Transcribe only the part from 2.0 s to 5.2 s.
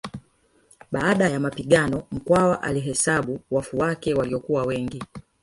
Mkwawa alihesabu wafu wake waliokuwa wengi